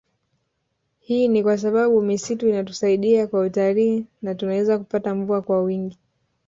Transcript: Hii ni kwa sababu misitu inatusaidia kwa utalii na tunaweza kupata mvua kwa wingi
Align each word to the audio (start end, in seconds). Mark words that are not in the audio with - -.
Hii 0.99 1.27
ni 1.27 1.43
kwa 1.43 1.57
sababu 1.57 2.01
misitu 2.01 2.47
inatusaidia 2.47 3.27
kwa 3.27 3.41
utalii 3.41 4.05
na 4.21 4.35
tunaweza 4.35 4.77
kupata 4.79 5.15
mvua 5.15 5.41
kwa 5.41 5.61
wingi 5.63 5.99